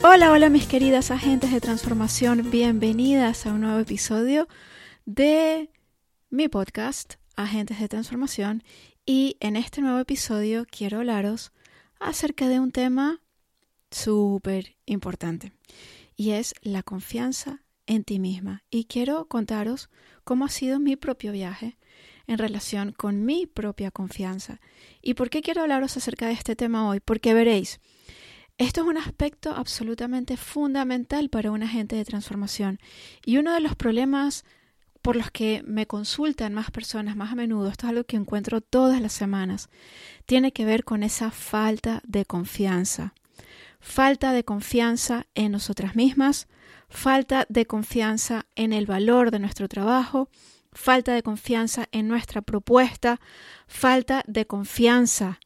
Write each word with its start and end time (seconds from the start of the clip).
Hola, 0.00 0.30
hola 0.30 0.48
mis 0.48 0.68
queridas 0.68 1.10
agentes 1.10 1.50
de 1.50 1.60
transformación, 1.60 2.52
bienvenidas 2.52 3.46
a 3.46 3.52
un 3.52 3.62
nuevo 3.62 3.80
episodio 3.80 4.46
de 5.06 5.70
mi 6.30 6.46
podcast 6.46 7.14
Agentes 7.34 7.80
de 7.80 7.88
Transformación 7.88 8.62
y 9.04 9.36
en 9.40 9.56
este 9.56 9.80
nuevo 9.80 9.98
episodio 9.98 10.66
quiero 10.70 10.98
hablaros 10.98 11.50
acerca 11.98 12.46
de 12.46 12.60
un 12.60 12.70
tema 12.70 13.20
súper 13.90 14.76
importante 14.86 15.52
y 16.14 16.30
es 16.30 16.54
la 16.62 16.84
confianza 16.84 17.64
en 17.86 18.04
ti 18.04 18.20
misma 18.20 18.62
y 18.70 18.84
quiero 18.84 19.26
contaros 19.26 19.90
cómo 20.22 20.44
ha 20.44 20.48
sido 20.48 20.78
mi 20.78 20.94
propio 20.94 21.32
viaje 21.32 21.76
en 22.28 22.38
relación 22.38 22.92
con 22.92 23.24
mi 23.24 23.46
propia 23.46 23.90
confianza. 23.90 24.60
¿Y 25.02 25.14
por 25.14 25.28
qué 25.28 25.42
quiero 25.42 25.62
hablaros 25.62 25.96
acerca 25.96 26.26
de 26.28 26.34
este 26.34 26.54
tema 26.54 26.88
hoy? 26.88 27.00
Porque 27.00 27.34
veréis, 27.34 27.80
esto 28.58 28.82
es 28.82 28.86
un 28.88 28.98
aspecto 28.98 29.54
absolutamente 29.54 30.36
fundamental 30.36 31.30
para 31.30 31.52
un 31.52 31.62
agente 31.62 31.96
de 31.96 32.04
transformación 32.04 32.80
y 33.24 33.38
uno 33.38 33.54
de 33.54 33.60
los 33.60 33.76
problemas 33.76 34.44
por 35.00 35.14
los 35.14 35.30
que 35.30 35.62
me 35.64 35.86
consultan 35.86 36.54
más 36.54 36.70
personas 36.72 37.16
más 37.16 37.32
a 37.32 37.36
menudo, 37.36 37.68
esto 37.68 37.86
es 37.86 37.90
algo 37.90 38.04
que 38.04 38.16
encuentro 38.16 38.60
todas 38.60 39.00
las 39.00 39.12
semanas, 39.12 39.70
tiene 40.26 40.52
que 40.52 40.64
ver 40.64 40.84
con 40.84 41.02
esa 41.04 41.30
falta 41.30 42.02
de 42.04 42.24
confianza. 42.24 43.14
Falta 43.80 44.32
de 44.32 44.44
confianza 44.44 45.26
en 45.36 45.52
nosotras 45.52 45.94
mismas, 45.94 46.48
falta 46.88 47.46
de 47.48 47.64
confianza 47.64 48.46
en 48.56 48.72
el 48.72 48.86
valor 48.86 49.30
de 49.30 49.38
nuestro 49.38 49.68
trabajo, 49.68 50.28
falta 50.72 51.14
de 51.14 51.22
confianza 51.22 51.88
en 51.92 52.08
nuestra 52.08 52.42
propuesta, 52.42 53.20
falta 53.68 54.24
de 54.26 54.46
confianza, 54.46 55.38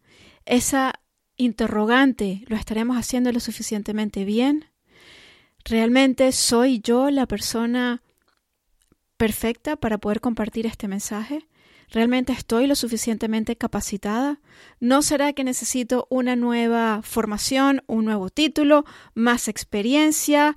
esa 0.47 0.95
interrogante, 1.37 2.45
¿lo 2.47 2.57
estaremos 2.57 2.97
haciendo 2.97 3.33
lo 3.33 3.41
suficientemente 3.41 4.25
bien? 4.25 4.67
¿Realmente 5.65 6.33
soy 6.33 6.81
yo 6.81 7.11
la 7.11 7.27
persona 7.27 8.03
perfecta 9.17 9.77
para 9.77 9.99
poder 9.99 10.21
compartir 10.21 10.67
este 10.67 10.89
mensaje? 10.89 11.47
¿Realmente 11.91 12.33
estoy 12.33 12.67
lo 12.67 12.75
suficientemente 12.75 13.57
capacitada? 13.57 14.41
¿No 14.81 15.03
será 15.03 15.35
que 15.35 15.45
necesito 15.45 16.07
una 16.11 16.37
nueva 16.37 17.03
formación, 17.03 17.83
un 17.87 18.07
nuevo 18.07 18.31
título, 18.31 18.85
más 19.15 19.47
experiencia, 19.47 20.57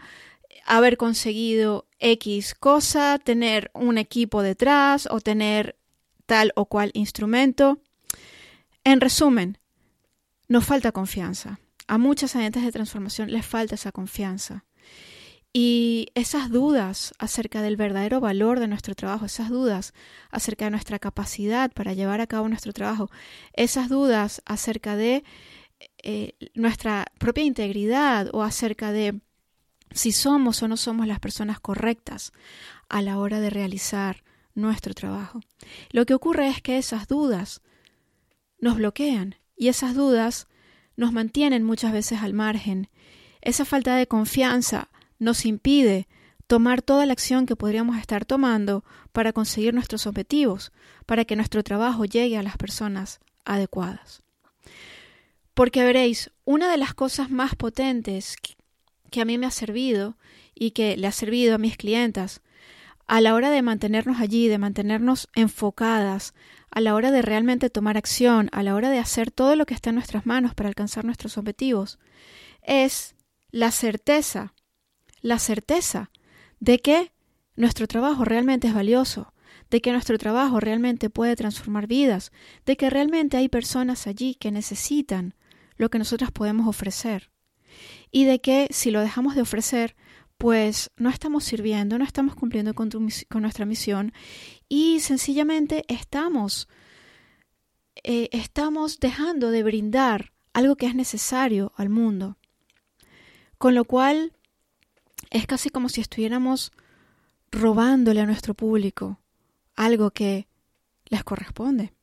haber 0.65 0.97
conseguido 0.97 1.87
X 1.99 2.55
cosa, 2.55 3.19
tener 3.19 3.69
un 3.73 3.97
equipo 3.97 4.41
detrás 4.41 5.07
o 5.11 5.19
tener 5.19 5.77
tal 6.25 6.53
o 6.55 6.65
cual 6.65 6.91
instrumento? 6.93 7.79
En 8.85 9.01
resumen, 9.01 9.57
nos 10.47 10.65
falta 10.65 10.91
confianza. 10.91 11.59
A 11.87 11.97
muchas 11.97 12.35
agentes 12.35 12.63
de 12.63 12.71
transformación 12.71 13.31
les 13.31 13.45
falta 13.45 13.75
esa 13.75 13.91
confianza. 13.91 14.65
Y 15.57 16.07
esas 16.15 16.49
dudas 16.49 17.13
acerca 17.17 17.61
del 17.61 17.77
verdadero 17.77 18.19
valor 18.19 18.59
de 18.59 18.67
nuestro 18.67 18.93
trabajo, 18.93 19.25
esas 19.25 19.49
dudas 19.49 19.93
acerca 20.29 20.65
de 20.65 20.71
nuestra 20.71 20.99
capacidad 20.99 21.71
para 21.71 21.93
llevar 21.93 22.19
a 22.19 22.27
cabo 22.27 22.49
nuestro 22.49 22.73
trabajo, 22.73 23.09
esas 23.53 23.87
dudas 23.87 24.41
acerca 24.45 24.97
de 24.97 25.23
eh, 26.03 26.33
nuestra 26.55 27.05
propia 27.19 27.45
integridad 27.45 28.29
o 28.33 28.43
acerca 28.43 28.91
de 28.91 29.21
si 29.91 30.11
somos 30.11 30.61
o 30.61 30.67
no 30.67 30.75
somos 30.75 31.07
las 31.07 31.19
personas 31.21 31.61
correctas 31.61 32.33
a 32.89 33.01
la 33.01 33.17
hora 33.17 33.39
de 33.39 33.49
realizar 33.49 34.23
nuestro 34.55 34.93
trabajo. 34.93 35.39
Lo 35.91 36.05
que 36.05 36.13
ocurre 36.13 36.49
es 36.49 36.61
que 36.61 36.77
esas 36.77 37.07
dudas 37.07 37.61
nos 38.59 38.75
bloquean 38.75 39.35
y 39.55 39.67
esas 39.67 39.95
dudas 39.95 40.47
nos 40.95 41.11
mantienen 41.11 41.63
muchas 41.63 41.91
veces 41.91 42.21
al 42.21 42.33
margen. 42.33 42.89
Esa 43.41 43.65
falta 43.65 43.95
de 43.95 44.07
confianza 44.07 44.89
nos 45.19 45.45
impide 45.45 46.07
tomar 46.47 46.81
toda 46.81 47.05
la 47.05 47.13
acción 47.13 47.45
que 47.45 47.55
podríamos 47.55 47.97
estar 47.97 48.25
tomando 48.25 48.83
para 49.11 49.33
conseguir 49.33 49.73
nuestros 49.73 50.07
objetivos, 50.07 50.71
para 51.05 51.25
que 51.25 51.35
nuestro 51.35 51.63
trabajo 51.63 52.05
llegue 52.05 52.37
a 52.37 52.43
las 52.43 52.57
personas 52.57 53.19
adecuadas. 53.45 54.21
Porque 55.53 55.83
veréis, 55.83 56.31
una 56.43 56.69
de 56.69 56.77
las 56.77 56.93
cosas 56.93 57.29
más 57.29 57.55
potentes 57.55 58.35
que 59.09 59.21
a 59.21 59.25
mí 59.25 59.37
me 59.37 59.45
ha 59.45 59.51
servido 59.51 60.17
y 60.53 60.71
que 60.71 60.97
le 60.97 61.07
ha 61.07 61.11
servido 61.11 61.55
a 61.55 61.59
mis 61.59 61.77
clientas 61.77 62.41
a 63.07 63.21
la 63.21 63.35
hora 63.35 63.51
de 63.51 63.61
mantenernos 63.61 64.19
allí, 64.19 64.47
de 64.47 64.57
mantenernos 64.57 65.29
enfocadas, 65.35 66.33
a 66.75 66.81
la 66.81 66.93
hora 66.93 67.09
de 67.09 67.21
realmente 67.21 67.69
tomar 67.69 67.95
acción, 67.95 68.49
a 68.51 68.61
la 68.61 68.75
hora 68.75 68.89
de 68.89 68.99
hacer 68.99 69.31
todo 69.31 69.55
lo 69.55 69.65
que 69.65 69.73
está 69.73 69.91
en 69.91 69.95
nuestras 69.95 70.25
manos 70.25 70.53
para 70.53 70.67
alcanzar 70.67 71.05
nuestros 71.05 71.37
objetivos, 71.37 71.99
es 72.61 73.15
la 73.49 73.71
certeza, 73.71 74.53
la 75.21 75.39
certeza 75.39 76.11
de 76.59 76.79
que 76.79 77.13
nuestro 77.55 77.87
trabajo 77.87 78.25
realmente 78.25 78.67
es 78.67 78.73
valioso, 78.73 79.33
de 79.69 79.79
que 79.79 79.93
nuestro 79.93 80.17
trabajo 80.17 80.59
realmente 80.59 81.09
puede 81.09 81.37
transformar 81.37 81.87
vidas, 81.87 82.33
de 82.65 82.75
que 82.75 82.89
realmente 82.89 83.37
hay 83.37 83.47
personas 83.47 84.05
allí 84.05 84.35
que 84.35 84.51
necesitan 84.51 85.33
lo 85.77 85.89
que 85.89 85.97
nosotras 85.97 86.31
podemos 86.31 86.67
ofrecer. 86.67 87.31
Y 88.11 88.25
de 88.25 88.39
que 88.41 88.67
si 88.71 88.91
lo 88.91 88.99
dejamos 88.99 89.35
de 89.35 89.43
ofrecer, 89.43 89.95
pues 90.37 90.91
no 90.97 91.09
estamos 91.09 91.43
sirviendo, 91.43 91.97
no 91.97 92.03
estamos 92.03 92.35
cumpliendo 92.35 92.73
con, 92.73 92.89
nuestra 92.89 93.65
misión 93.65 94.13
y 94.67 94.99
sencillamente 94.99 95.85
estamos, 95.87 96.67
eh, 98.03 98.29
estamos 98.31 98.99
dejando 98.99 99.51
de 99.51 99.63
brindar 99.63 100.33
algo 100.53 100.75
que 100.75 100.87
es 100.87 100.95
necesario 100.95 101.73
al 101.77 101.89
mundo. 101.89 102.37
Con 103.57 103.75
lo 103.75 103.85
cual 103.85 104.33
es 105.29 105.47
casi 105.47 105.69
como 105.69 105.89
si 105.89 106.01
estuviéramos 106.01 106.71
robándole 107.51 108.21
a 108.21 108.25
nuestro 108.25 108.53
público 108.53 109.19
algo 109.75 110.11
que 110.11 110.47
les 111.05 111.23
corresponde. 111.23 111.93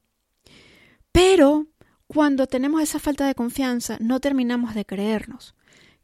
Pero 1.12 1.66
cuando 2.06 2.46
tenemos 2.46 2.82
esa 2.82 2.98
falta 2.98 3.26
de 3.26 3.34
confianza, 3.34 3.98
no 4.00 4.20
terminamos 4.20 4.74
de 4.74 4.86
creernos 4.86 5.54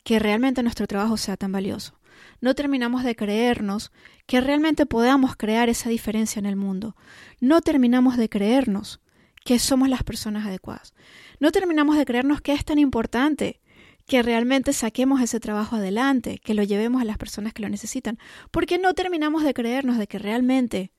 que 0.05 0.19
realmente 0.19 0.63
nuestro 0.63 0.87
trabajo 0.87 1.17
sea 1.17 1.37
tan 1.37 1.53
valioso 1.53 1.98
no 2.41 2.55
terminamos 2.55 3.05
de 3.05 3.17
creernos 3.17 3.93
que 4.27 4.41
realmente 4.41 4.87
podamos 4.87 5.37
crear 5.37 5.69
esa 5.69 5.89
diferencia 5.91 6.41
en 6.41 6.47
el 6.47 6.57
mundo. 6.57 6.97
No 7.41 7.61
terminamos 7.61 8.17
de 8.17 8.29
creernos 8.29 9.01
que 9.45 9.59
somos 9.59 9.89
las 9.89 10.03
personas 10.03 10.47
adecuadas. 10.47 10.95
No 11.41 11.51
terminamos 11.53 11.97
de 11.97 12.05
creernos 12.05 12.41
que 12.41 12.53
es 12.53 12.65
tan 12.65 12.79
importante 12.79 13.61
que 14.07 14.23
realmente 14.23 14.73
saquemos 14.73 15.21
ese 15.21 15.39
trabajo 15.39 15.77
adelante, 15.77 16.39
que 16.39 16.55
lo 16.55 16.63
llevemos 16.63 17.03
a 17.03 17.05
las 17.05 17.19
personas 17.19 17.53
que 17.53 17.63
lo 17.63 17.69
necesitan, 17.69 18.19
porque 18.51 18.79
no 18.79 18.95
terminamos 18.95 19.45
de 19.45 19.55
creernos 19.55 19.99
de 19.99 20.07
que 20.07 20.19
realmente 20.19 20.93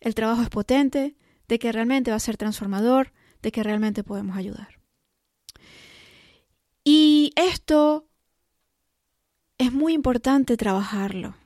el 0.00 0.14
trabajo 0.14 0.42
es 0.42 0.48
potente, 0.48 1.16
de 1.48 1.58
que 1.58 1.70
realmente 1.70 2.10
va 2.10 2.16
a 2.16 2.20
ser 2.20 2.36
transformador, 2.36 3.12
de 3.42 3.52
que 3.52 3.62
realmente 3.62 4.02
podemos 4.02 4.36
ayudar. 4.36 4.80
Y 6.84 7.32
esto 7.36 8.08
es 9.62 9.72
muy 9.72 9.92
importante 9.92 10.56
trabajarlo. 10.56 11.36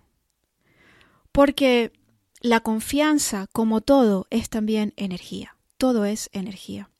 Porque 1.32 1.92
la 2.40 2.60
confianza, 2.60 3.46
como 3.52 3.82
todo, 3.82 4.26
es 4.30 4.48
también 4.48 4.94
energía. 4.96 5.56
Todo 5.76 6.06
es 6.06 6.30
energía. 6.32 6.90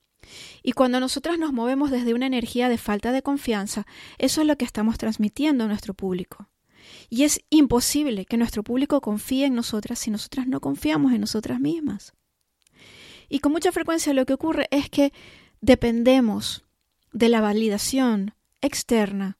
Y 0.62 0.72
cuando 0.72 1.00
nosotras 1.00 1.38
nos 1.38 1.52
movemos 1.52 1.90
desde 1.90 2.12
una 2.12 2.26
energía 2.26 2.68
de 2.68 2.76
falta 2.76 3.12
de 3.12 3.22
confianza, 3.22 3.86
eso 4.18 4.42
es 4.42 4.46
lo 4.46 4.58
que 4.58 4.66
estamos 4.66 4.98
transmitiendo 4.98 5.64
a 5.64 5.68
nuestro 5.68 5.94
público. 5.94 6.48
Y 7.08 7.24
es 7.24 7.40
imposible 7.48 8.26
que 8.26 8.36
nuestro 8.36 8.62
público 8.62 9.00
confíe 9.00 9.46
en 9.46 9.54
nosotras 9.54 9.98
si 9.98 10.10
nosotras 10.10 10.46
no 10.46 10.60
confiamos 10.60 11.12
en 11.12 11.22
nosotras 11.22 11.60
mismas. 11.60 12.12
Y 13.28 13.38
con 13.38 13.52
mucha 13.52 13.72
frecuencia 13.72 14.12
lo 14.12 14.26
que 14.26 14.34
ocurre 14.34 14.68
es 14.70 14.90
que 14.90 15.12
dependemos 15.60 16.64
de 17.12 17.28
la 17.30 17.40
validación 17.40 18.34
externa 18.60 19.38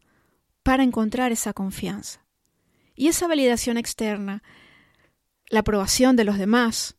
para 0.66 0.82
encontrar 0.82 1.30
esa 1.30 1.52
confianza. 1.52 2.26
Y 2.96 3.06
esa 3.06 3.28
validación 3.28 3.76
externa, 3.76 4.42
la 5.48 5.60
aprobación 5.60 6.16
de 6.16 6.24
los 6.24 6.38
demás, 6.38 6.96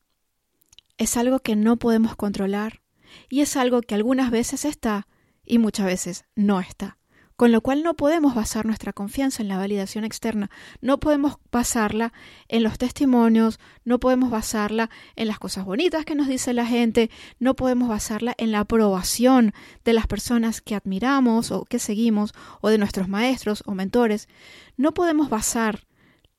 es 0.98 1.18
algo 1.18 1.40
que 1.40 1.58
no 1.58 1.76
podemos 1.76 2.16
controlar 2.16 2.82
y 3.28 3.42
es 3.42 3.58
algo 3.58 3.82
que 3.82 3.94
algunas 3.94 4.32
veces 4.32 4.64
está 4.64 5.10
y 5.44 5.58
muchas 5.58 5.86
veces 5.86 6.24
no 6.34 6.62
está. 6.62 6.98
Con 7.38 7.52
lo 7.52 7.62
cual 7.62 7.84
no 7.84 7.94
podemos 7.94 8.34
basar 8.34 8.66
nuestra 8.66 8.94
confianza 8.94 9.44
en 9.44 9.48
la 9.48 9.58
validación 9.58 10.04
externa, 10.04 10.50
no 10.82 11.00
podemos 11.00 11.38
basarla 11.52 12.12
en 12.48 12.64
los 12.64 12.80
testimonios, 12.80 13.60
no 13.86 14.00
podemos 14.00 14.32
basarla 14.32 14.90
en 15.16 15.28
las 15.28 15.38
cosas 15.38 15.64
bonitas 15.64 16.04
que 16.04 16.16
nos 16.16 16.28
dice 16.28 16.52
la 16.54 16.66
gente, 16.66 17.12
no 17.40 17.56
podemos 17.56 17.90
basarla 17.90 18.34
en 18.40 18.52
la 18.52 18.62
aprobación 18.62 19.54
de 19.86 19.94
las 19.94 20.08
personas 20.08 20.62
que 20.62 20.74
admiramos 20.74 21.52
o 21.52 21.64
que 21.64 21.78
seguimos 21.78 22.34
o 22.60 22.70
de 22.70 22.80
nuestros 22.80 23.08
maestros 23.08 23.64
o 23.68 23.76
mentores, 23.76 24.28
no 24.76 24.96
podemos 24.96 25.30
basar 25.30 25.86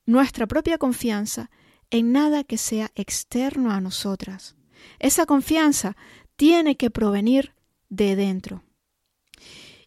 nuestra 0.05 0.47
propia 0.47 0.77
confianza 0.77 1.49
en 1.91 2.11
nada 2.11 2.43
que 2.43 2.57
sea 2.57 2.91
externo 2.95 3.71
a 3.71 3.79
nosotras. 3.79 4.57
Esa 4.99 5.25
confianza 5.25 5.95
tiene 6.35 6.75
que 6.75 6.89
provenir 6.89 7.53
de 7.87 8.17
dentro. 8.17 8.63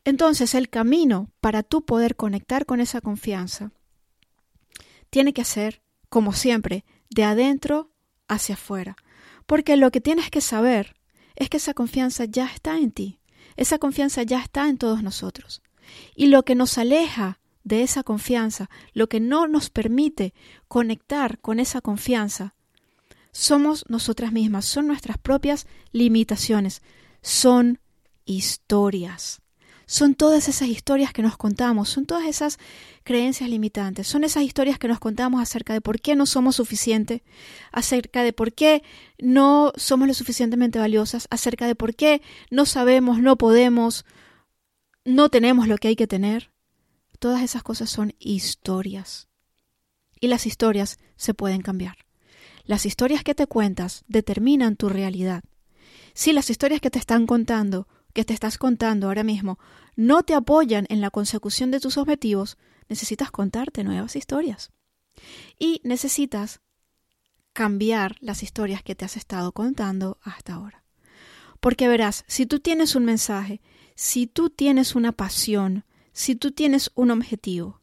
Entonces 0.04 0.54
el 0.54 0.68
camino 0.68 1.30
para 1.40 1.62
tú 1.62 1.84
poder 1.84 2.16
conectar 2.16 2.66
con 2.66 2.80
esa 2.80 3.00
confianza 3.00 3.70
tiene 5.10 5.32
que 5.32 5.44
ser, 5.44 5.82
como 6.08 6.32
siempre, 6.32 6.84
de 7.10 7.24
adentro 7.24 7.90
hacia 8.28 8.54
afuera. 8.54 8.96
Porque 9.46 9.76
lo 9.76 9.90
que 9.90 10.00
tienes 10.00 10.30
que 10.30 10.40
saber 10.40 10.96
es 11.36 11.50
que 11.50 11.58
esa 11.58 11.74
confianza 11.74 12.24
ya 12.24 12.46
está 12.46 12.78
en 12.78 12.90
ti. 12.90 13.20
Esa 13.56 13.78
confianza 13.78 14.22
ya 14.22 14.40
está 14.40 14.68
en 14.68 14.78
todos 14.78 15.02
nosotros. 15.02 15.62
Y 16.16 16.28
lo 16.28 16.44
que 16.44 16.54
nos 16.54 16.78
aleja 16.78 17.40
de 17.64 17.82
esa 17.82 18.02
confianza, 18.02 18.70
lo 18.92 19.08
que 19.08 19.20
no 19.20 19.46
nos 19.46 19.70
permite 19.70 20.34
conectar 20.66 21.38
con 21.40 21.60
esa 21.60 21.80
confianza, 21.80 22.54
somos 23.30 23.84
nosotras 23.88 24.32
mismas, 24.32 24.64
son 24.64 24.86
nuestras 24.86 25.18
propias 25.18 25.66
limitaciones, 25.92 26.82
son 27.20 27.80
historias. 28.24 29.41
Son 29.92 30.14
todas 30.14 30.48
esas 30.48 30.68
historias 30.68 31.12
que 31.12 31.20
nos 31.20 31.36
contamos, 31.36 31.90
son 31.90 32.06
todas 32.06 32.24
esas 32.24 32.58
creencias 33.04 33.50
limitantes, 33.50 34.06
son 34.06 34.24
esas 34.24 34.42
historias 34.42 34.78
que 34.78 34.88
nos 34.88 34.98
contamos 34.98 35.42
acerca 35.42 35.74
de 35.74 35.82
por 35.82 36.00
qué 36.00 36.16
no 36.16 36.24
somos 36.24 36.56
suficientes, 36.56 37.20
acerca 37.72 38.22
de 38.22 38.32
por 38.32 38.54
qué 38.54 38.82
no 39.18 39.70
somos 39.76 40.08
lo 40.08 40.14
suficientemente 40.14 40.78
valiosas, 40.78 41.28
acerca 41.30 41.66
de 41.66 41.74
por 41.74 41.94
qué 41.94 42.22
no 42.50 42.64
sabemos, 42.64 43.18
no 43.18 43.36
podemos, 43.36 44.06
no 45.04 45.28
tenemos 45.28 45.68
lo 45.68 45.76
que 45.76 45.88
hay 45.88 45.96
que 45.96 46.06
tener. 46.06 46.52
Todas 47.18 47.42
esas 47.42 47.62
cosas 47.62 47.90
son 47.90 48.14
historias. 48.18 49.28
Y 50.20 50.28
las 50.28 50.46
historias 50.46 51.00
se 51.16 51.34
pueden 51.34 51.60
cambiar. 51.60 51.98
Las 52.64 52.86
historias 52.86 53.24
que 53.24 53.34
te 53.34 53.46
cuentas 53.46 54.04
determinan 54.08 54.76
tu 54.76 54.88
realidad. 54.88 55.44
Si 56.14 56.32
las 56.32 56.48
historias 56.48 56.80
que 56.80 56.88
te 56.88 56.98
están 56.98 57.26
contando, 57.26 57.88
que 58.12 58.24
te 58.24 58.34
estás 58.34 58.58
contando 58.58 59.06
ahora 59.06 59.24
mismo, 59.24 59.58
no 59.96 60.22
te 60.22 60.34
apoyan 60.34 60.86
en 60.88 61.00
la 61.00 61.10
consecución 61.10 61.70
de 61.70 61.80
tus 61.80 61.96
objetivos, 61.96 62.58
necesitas 62.88 63.30
contarte 63.30 63.84
nuevas 63.84 64.16
historias. 64.16 64.70
Y 65.58 65.80
necesitas 65.84 66.60
cambiar 67.52 68.16
las 68.20 68.42
historias 68.42 68.82
que 68.82 68.94
te 68.94 69.04
has 69.04 69.16
estado 69.16 69.52
contando 69.52 70.18
hasta 70.22 70.54
ahora. 70.54 70.84
Porque 71.60 71.88
verás, 71.88 72.24
si 72.26 72.46
tú 72.46 72.60
tienes 72.60 72.96
un 72.96 73.04
mensaje, 73.04 73.60
si 73.94 74.26
tú 74.26 74.50
tienes 74.50 74.94
una 74.94 75.12
pasión, 75.12 75.84
si 76.12 76.34
tú 76.34 76.52
tienes 76.52 76.90
un 76.94 77.10
objetivo, 77.10 77.80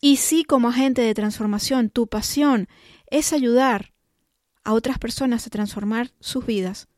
y 0.00 0.16
si 0.16 0.44
como 0.44 0.68
agente 0.68 1.02
de 1.02 1.14
transformación 1.14 1.90
tu 1.90 2.06
pasión 2.06 2.68
es 3.10 3.32
ayudar 3.32 3.92
a 4.64 4.72
otras 4.72 4.98
personas 4.98 5.46
a 5.46 5.50
transformar 5.50 6.12
sus 6.20 6.46
vidas, 6.46 6.88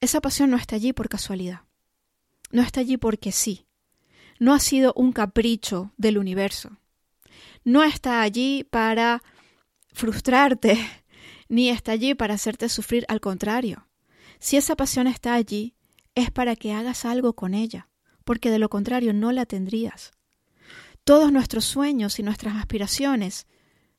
esa 0.00 0.20
pasión 0.20 0.50
no 0.50 0.56
está 0.56 0.76
allí 0.76 0.92
por 0.92 1.08
casualidad. 1.08 1.62
No 2.50 2.62
está 2.62 2.80
allí 2.80 2.96
porque 2.96 3.32
sí. 3.32 3.66
No 4.38 4.54
ha 4.54 4.60
sido 4.60 4.92
un 4.94 5.12
capricho 5.12 5.92
del 5.96 6.18
universo. 6.18 6.78
No 7.64 7.82
está 7.82 8.22
allí 8.22 8.64
para 8.64 9.22
frustrarte, 9.92 10.78
ni 11.48 11.68
está 11.68 11.92
allí 11.92 12.14
para 12.14 12.34
hacerte 12.34 12.68
sufrir. 12.68 13.04
Al 13.08 13.20
contrario, 13.20 13.88
si 14.38 14.56
esa 14.56 14.76
pasión 14.76 15.06
está 15.06 15.34
allí, 15.34 15.74
es 16.14 16.30
para 16.30 16.56
que 16.56 16.72
hagas 16.72 17.04
algo 17.04 17.34
con 17.34 17.54
ella, 17.54 17.88
porque 18.24 18.50
de 18.50 18.58
lo 18.58 18.68
contrario 18.68 19.12
no 19.12 19.32
la 19.32 19.46
tendrías. 19.46 20.12
Todos 21.04 21.32
nuestros 21.32 21.64
sueños 21.64 22.18
y 22.18 22.22
nuestras 22.22 22.56
aspiraciones 22.56 23.46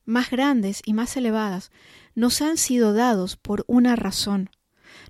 más 0.04 0.30
grandes 0.30 0.82
y 0.84 0.94
más 0.94 1.16
elevadas 1.16 1.70
nos 2.14 2.40
han 2.42 2.56
sido 2.56 2.92
dados 2.92 3.36
por 3.36 3.64
una 3.68 3.96
razón, 3.96 4.50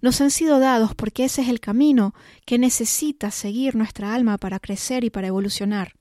nos 0.01 0.21
han 0.21 0.31
sido 0.31 0.59
dados 0.59 0.95
porque 0.95 1.25
ese 1.25 1.43
es 1.43 1.49
el 1.49 1.61
camino 1.61 2.15
que 2.47 2.59
necesita 2.59 3.31
seguir 3.31 3.77
nuestra 3.77 4.15
alma 4.15 4.39
para 4.39 4.59
crecer 4.61 5.05
y 5.05 5.11
para 5.11 5.29
evolucionar. 5.29 5.95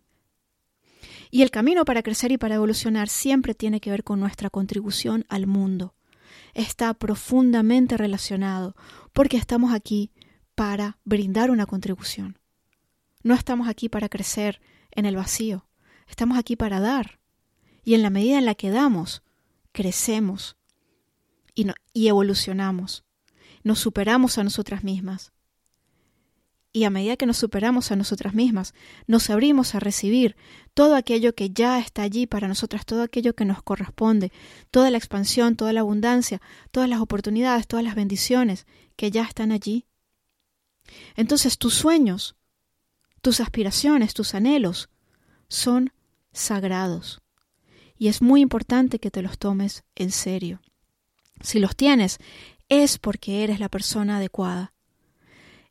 Y 1.32 1.44
el 1.44 1.52
camino 1.52 1.86
para 1.86 2.02
crecer 2.02 2.32
y 2.32 2.38
para 2.38 2.56
evolucionar 2.56 3.08
siempre 3.10 3.54
tiene 3.54 3.80
que 3.80 3.92
ver 3.92 4.04
con 4.04 4.20
nuestra 4.20 4.50
contribución 4.50 5.26
al 5.30 5.48
mundo. 5.48 5.96
Está 6.54 6.94
profundamente 6.94 7.98
relacionado 7.98 8.76
porque 9.14 9.38
estamos 9.38 9.74
aquí 9.74 10.12
para 10.56 10.98
brindar 11.06 11.52
una 11.52 11.66
contribución. 11.66 12.40
No 13.22 13.36
estamos 13.36 13.68
aquí 13.68 13.90
para 13.90 14.10
crecer 14.10 14.62
en 14.92 15.06
el 15.06 15.16
vacío, 15.16 15.68
estamos 16.08 16.38
aquí 16.38 16.56
para 16.56 16.80
dar. 16.80 17.20
Y 17.84 17.94
en 17.94 18.02
la 18.02 18.10
medida 18.10 18.38
en 18.38 18.46
la 18.46 18.56
que 18.56 18.72
damos, 18.72 19.24
crecemos 19.72 20.58
y, 21.54 21.68
y 21.94 22.08
evolucionamos 22.08 23.04
nos 23.64 23.80
superamos 23.80 24.38
a 24.38 24.44
nosotras 24.44 24.84
mismas. 24.84 25.32
Y 26.72 26.84
a 26.84 26.92
medida 26.92 27.18
que 27.18 27.26
nos 27.26 27.38
superamos 27.38 27.92
a 27.92 27.96
nosotras 27.96 28.36
mismas, 28.36 28.76
nos 29.08 29.30
abrimos 29.32 29.74
a 29.74 29.80
recibir 29.80 30.36
todo 30.76 30.96
aquello 30.96 31.34
que 31.34 31.50
ya 31.50 31.80
está 31.80 32.04
allí 32.04 32.28
para 32.28 32.48
nosotras, 32.48 32.86
todo 32.86 33.02
aquello 33.02 33.34
que 33.34 33.46
nos 33.46 33.64
corresponde, 33.64 34.32
toda 34.70 34.92
la 34.92 34.98
expansión, 34.98 35.56
toda 35.56 35.74
la 35.74 35.80
abundancia, 35.80 36.42
todas 36.70 36.88
las 36.88 37.02
oportunidades, 37.02 37.68
todas 37.68 37.84
las 37.84 37.96
bendiciones 37.96 38.68
que 38.96 39.10
ya 39.10 39.24
están 39.24 39.52
allí. 39.52 39.86
Entonces 41.16 41.58
tus 41.58 41.74
sueños, 41.74 42.36
tus 43.22 43.40
aspiraciones, 43.40 44.14
tus 44.14 44.36
anhelos 44.36 44.90
son 45.48 45.92
sagrados. 46.32 47.22
Y 47.98 48.08
es 48.10 48.22
muy 48.22 48.42
importante 48.42 49.00
que 49.00 49.12
te 49.12 49.24
los 49.24 49.40
tomes 49.40 49.84
en 49.96 50.12
serio. 50.12 50.62
Si 51.42 51.60
los 51.60 51.76
tienes 51.76 52.20
es 52.70 53.00
porque 53.00 53.44
eres 53.44 53.60
la 53.60 53.70
persona 53.70 54.18
adecuada. 54.18 54.74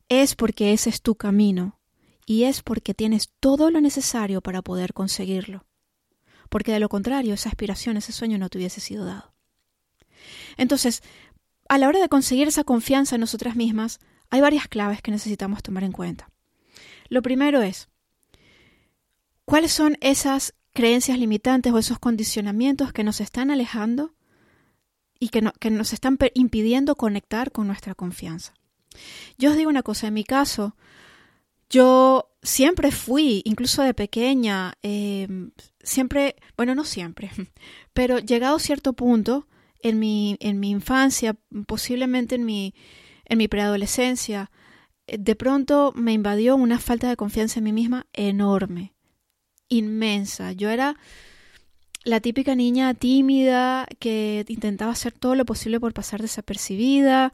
Es 0.09 0.35
porque 0.35 0.73
ese 0.73 0.89
es 0.89 1.01
tu 1.01 1.15
camino 1.15 1.79
y 2.25 2.43
es 2.43 2.61
porque 2.61 2.93
tienes 2.93 3.31
todo 3.39 3.71
lo 3.71 3.81
necesario 3.81 4.41
para 4.41 4.61
poder 4.61 4.93
conseguirlo. 4.93 5.65
Porque 6.49 6.71
de 6.71 6.79
lo 6.79 6.89
contrario, 6.89 7.33
esa 7.33 7.49
aspiración, 7.49 7.97
ese 7.97 8.11
sueño 8.11 8.37
no 8.37 8.49
te 8.49 8.57
hubiese 8.57 8.81
sido 8.81 9.05
dado. 9.05 9.33
Entonces, 10.57 11.01
a 11.69 11.77
la 11.77 11.87
hora 11.87 11.99
de 11.99 12.09
conseguir 12.09 12.47
esa 12.47 12.63
confianza 12.63 13.15
en 13.15 13.21
nosotras 13.21 13.55
mismas, 13.55 13.99
hay 14.29 14.41
varias 14.41 14.67
claves 14.67 15.01
que 15.01 15.11
necesitamos 15.11 15.63
tomar 15.63 15.83
en 15.83 15.91
cuenta. 15.91 16.29
Lo 17.07 17.21
primero 17.21 17.61
es, 17.61 17.89
¿cuáles 19.45 19.71
son 19.71 19.97
esas 20.01 20.53
creencias 20.73 21.17
limitantes 21.17 21.71
o 21.71 21.77
esos 21.77 21.99
condicionamientos 21.99 22.93
que 22.93 23.03
nos 23.03 23.21
están 23.21 23.51
alejando 23.51 24.13
y 25.19 25.29
que, 25.29 25.49
que 25.59 25.69
nos 25.69 25.93
están 25.93 26.17
impidiendo 26.33 26.95
conectar 26.95 27.51
con 27.51 27.67
nuestra 27.67 27.95
confianza. 27.95 28.53
Yo 29.37 29.51
os 29.51 29.57
digo 29.57 29.69
una 29.69 29.83
cosa, 29.83 30.07
en 30.07 30.13
mi 30.13 30.23
caso, 30.23 30.75
yo 31.69 32.31
siempre 32.41 32.91
fui, 32.91 33.41
incluso 33.45 33.83
de 33.83 33.93
pequeña, 33.93 34.73
em, 34.81 35.51
siempre, 35.81 36.35
bueno, 36.57 36.73
no 36.75 36.83
siempre, 36.83 37.29
pero 37.93 38.19
llegado 38.19 38.55
a 38.55 38.59
cierto 38.59 38.93
punto 38.93 39.47
en 39.81 39.99
mi, 39.99 40.37
en 40.39 40.59
mi 40.59 40.71
infancia, 40.71 41.37
posiblemente 41.67 42.35
en 42.35 42.45
mi, 42.45 42.73
en 43.25 43.37
mi 43.37 43.47
preadolescencia, 43.47 44.51
eh, 45.07 45.17
de 45.19 45.35
pronto 45.35 45.93
me 45.95 46.13
invadió 46.13 46.55
una 46.55 46.79
falta 46.79 47.09
de 47.09 47.15
confianza 47.15 47.59
en 47.59 47.65
mí 47.65 47.73
misma 47.73 48.07
enorme, 48.13 48.93
inmensa. 49.67 50.51
Yo 50.53 50.69
era 50.69 50.97
la 52.09 52.19
típica 52.19 52.55
niña 52.55 52.93
tímida 52.93 53.87
que 53.99 54.45
intentaba 54.47 54.91
hacer 54.91 55.13
todo 55.13 55.35
lo 55.35 55.45
posible 55.45 55.79
por 55.79 55.93
pasar 55.93 56.21
desapercibida, 56.21 57.33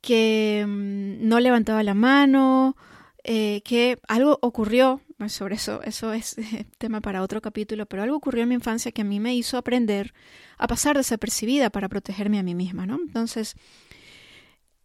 que 0.00 0.64
mm, 0.66 1.28
no 1.28 1.40
levantaba 1.40 1.82
la 1.82 1.94
mano, 1.94 2.76
eh, 3.24 3.62
que 3.64 3.98
algo 4.08 4.38
ocurrió, 4.42 5.02
sobre 5.28 5.56
eso, 5.56 5.82
eso 5.82 6.12
es 6.12 6.36
tema 6.78 7.00
para 7.00 7.22
otro 7.22 7.40
capítulo, 7.40 7.86
pero 7.86 8.02
algo 8.02 8.16
ocurrió 8.16 8.44
en 8.44 8.50
mi 8.50 8.54
infancia 8.54 8.92
que 8.92 9.02
a 9.02 9.04
mí 9.04 9.20
me 9.20 9.34
hizo 9.34 9.58
aprender 9.58 10.14
a 10.56 10.66
pasar 10.66 10.96
desapercibida 10.96 11.70
para 11.70 11.88
protegerme 11.88 12.38
a 12.38 12.42
mí 12.42 12.54
misma, 12.54 12.86
¿no? 12.86 12.96
Entonces, 12.96 13.56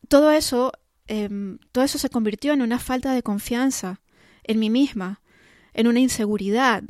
todo 0.10 0.32
eso, 0.32 0.74
em, 1.08 1.60
todo 1.72 1.84
eso 1.84 1.98
se 1.98 2.10
convirtió 2.10 2.54
en 2.54 2.62
una 2.62 2.80
falta 2.80 3.14
de 3.14 3.24
confianza 3.24 4.02
en 4.44 4.60
mí 4.60 4.70
misma, 4.70 5.22
en 5.74 5.88
una 5.88 6.00
inseguridad, 6.00 6.84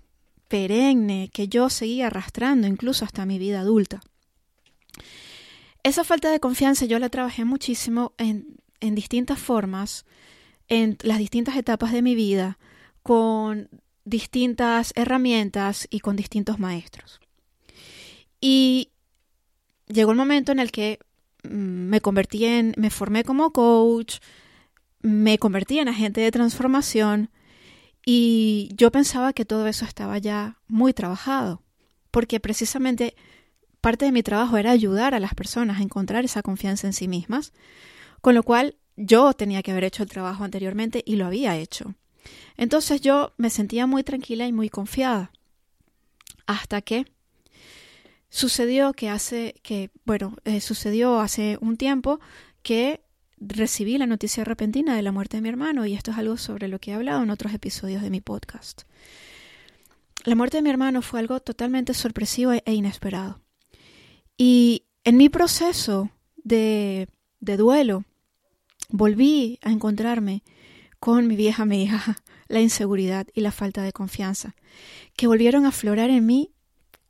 perenne 0.48 1.30
que 1.34 1.48
yo 1.48 1.70
seguía 1.70 2.08
arrastrando 2.08 2.68
incluso 2.68 3.06
hasta 3.06 3.26
mi 3.26 3.40
vida 3.40 3.62
adulta. 3.62 4.02
Esa 5.84 6.04
falta 6.04 6.32
de 6.32 6.40
confianza 6.40 6.86
yo 6.86 7.00
la 7.00 7.10
trabajé 7.10 7.44
muchísimo 7.44 8.14
en, 8.18 8.58
en 8.80 8.96
distintas 8.96 9.40
formas, 9.40 10.06
en 10.68 10.98
las 11.02 11.18
distintas 11.18 11.58
etapas 11.58 11.92
de 11.92 12.02
mi 12.02 12.16
vida, 12.16 12.58
con 13.02 13.70
distintas 14.06 14.94
herramientas 14.96 15.88
y 15.90 16.00
con 16.00 16.16
distintos 16.16 16.60
maestros. 16.60 17.20
Y 18.40 18.92
llegó 19.88 20.12
el 20.12 20.18
momento 20.18 20.52
en 20.52 20.60
el 20.60 20.72
que 20.72 21.00
mm, 21.44 21.50
me 21.50 22.02
convertí 22.02 22.46
en, 22.46 22.74
me 22.78 22.90
formé 22.90 23.24
como 23.24 23.52
coach, 23.52 24.18
me 25.02 25.38
convertí 25.38 25.80
en 25.80 25.90
agente 25.90 26.22
de 26.22 26.32
transformación 26.32 27.30
y 28.05 28.69
yo 28.75 28.91
pensaba 28.91 29.33
que 29.33 29.45
todo 29.45 29.67
eso 29.67 29.86
estaba 29.86 30.17
ya 30.17 30.57
muy 30.67 30.93
trabajado, 30.93 31.62
porque 32.12 32.39
precisamente 32.39 33.15
parte 33.81 34.05
de 34.05 34.12
mi 34.12 34.24
trabajo 34.24 34.57
era 34.57 34.72
ayudar 34.72 35.13
a 35.13 35.19
las 35.19 35.33
personas 35.36 35.79
a 35.79 35.83
encontrar 35.83 36.25
esa 36.25 36.41
confianza 36.41 36.88
en 36.88 36.93
sí 36.93 37.07
mismas, 37.07 37.53
con 38.22 38.36
lo 38.36 38.43
cual 38.43 38.75
yo 38.95 39.33
tenía 39.33 39.63
que 39.63 39.72
haber 39.72 39.86
hecho 39.86 40.03
el 40.03 40.10
trabajo 40.10 40.43
anteriormente 40.43 41.03
y 41.05 41.15
lo 41.15 41.25
había 41.25 41.57
hecho. 41.57 41.95
Entonces 42.57 43.01
yo 43.01 43.33
me 43.38 43.50
sentía 43.50 43.88
muy 43.88 44.03
tranquila 44.03 44.48
y 44.48 44.53
muy 44.53 44.69
confiada. 44.69 45.31
Hasta 46.45 46.81
que 46.81 47.05
sucedió 48.29 48.93
que 48.93 49.10
hace 49.10 49.55
que, 49.63 49.91
bueno, 50.05 50.36
eh, 50.45 50.62
sucedió 50.62 51.19
hace 51.19 51.57
un 51.62 51.77
tiempo 51.77 52.19
que 52.62 53.01
recibí 53.48 53.98
la 53.98 54.06
noticia 54.06 54.44
repentina 54.44 54.96
de 54.96 55.02
la 55.02 55.12
muerte 55.12 55.38
de 55.38 55.42
mi 55.42 55.50
hermano 55.50 55.86
y 55.86 55.94
esto 55.94 56.12
es 56.12 56.18
algo 56.18 56.38
sobre 56.38 56.68
lo 56.68 56.80
que 56.80 56.92
he 56.92 56.94
hablado 56.94 57.24
en 57.24 57.30
otros 57.30 57.54
episodios 57.54 58.02
de 58.02 58.10
mi 58.10 58.22
podcast. 58.22 58.84
La 60.26 60.36
muerte 60.36 60.58
de 60.58 60.64
mi 60.64 60.70
hermano 60.70 61.02
fue 61.02 61.20
algo 61.20 61.40
totalmente 61.42 61.94
sorpresivo 61.94 62.54
e 62.54 62.74
inesperado. 62.74 63.42
Y 64.38 64.86
en 65.04 65.18
mi 65.18 65.30
proceso 65.30 66.10
de, 66.38 67.10
de 67.40 67.58
duelo, 67.58 68.06
volví 68.90 69.60
a 69.62 69.72
encontrarme 69.72 70.44
con 71.00 71.28
mi 71.28 71.36
vieja 71.36 71.64
amiga, 71.64 72.02
la 72.48 72.62
inseguridad 72.62 73.28
y 73.34 73.42
la 73.42 73.52
falta 73.52 73.84
de 73.84 73.92
confianza, 73.92 74.56
que 75.18 75.28
volvieron 75.28 75.66
a 75.66 75.70
aflorar 75.70 76.10
en 76.10 76.26
mí 76.26 76.54